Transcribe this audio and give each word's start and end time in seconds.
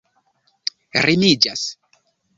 rimiĝas 1.05 1.63